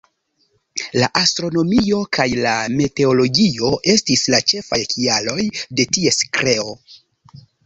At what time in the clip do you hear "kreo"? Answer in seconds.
6.41-6.75